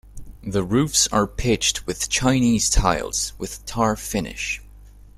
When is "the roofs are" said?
0.41-1.27